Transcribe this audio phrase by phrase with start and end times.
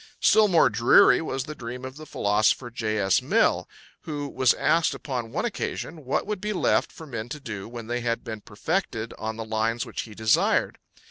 [0.19, 2.97] Still more dreary was the dream of the philosopher J.
[2.97, 3.21] S.
[3.21, 3.69] Mill,
[4.01, 7.85] who was asked upon one occasion what would be left for men to do when
[7.85, 10.79] they had been perfected on the lines which he desired.